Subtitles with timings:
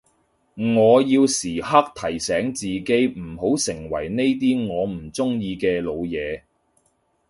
[0.55, 6.41] 我要時刻提醒自己唔好成為呢啲我唔中意嘅老嘢